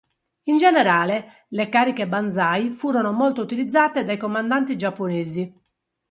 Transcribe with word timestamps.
In 0.45 0.57
generale, 0.57 1.45
le 1.49 1.69
cariche 1.69 2.07
banzai 2.07 2.71
furono 2.71 3.11
molto 3.11 3.39
utilizzate 3.39 4.03
dai 4.03 4.17
comandanti 4.17 4.75
giapponesi. 4.75 5.53